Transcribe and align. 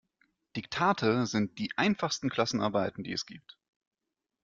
Diktate 0.55 1.27
sind 1.27 1.59
die 1.59 1.71
einfachsten 1.75 2.31
Klassenarbeiten, 2.31 3.03
die 3.03 3.11
es 3.13 3.27
gibt. 3.27 3.59